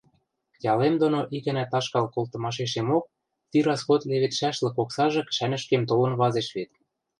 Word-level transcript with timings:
Ялем 0.71 0.95
доно 1.01 1.19
икӓнӓ 1.35 1.65
ташкал 1.71 2.05
колтымашешемок 2.13 3.03
ти 3.49 3.57
расход 3.67 4.01
леведшӓшлык 4.09 4.75
оксажы 4.83 5.21
кӹшӓнӹшкем 5.27 5.81
толын 5.89 6.13
вазеш 6.21 6.47
вет. 6.55 6.71